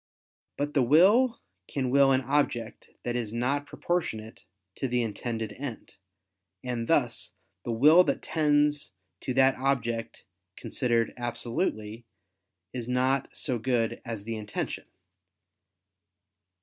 But 0.57 0.73
the 0.73 0.81
will 0.81 1.39
can 1.67 1.91
will 1.91 2.11
an 2.11 2.21
object 2.21 2.89
that 3.03 3.15
is 3.15 3.31
not 3.31 3.67
proportionate 3.67 4.45
to 4.77 4.87
the 4.87 5.03
intended 5.03 5.53
end: 5.53 5.93
and 6.63 6.87
thus 6.87 7.33
the 7.65 7.71
will 7.71 8.03
that 8.05 8.23
tends 8.23 8.93
to 9.19 9.35
that 9.35 9.53
object 9.57 10.23
considered 10.57 11.13
absolutely, 11.17 12.03
is 12.73 12.89
not 12.89 13.29
so 13.37 13.59
good 13.59 14.01
as 14.03 14.23
the 14.23 14.37
intention. 14.37 14.85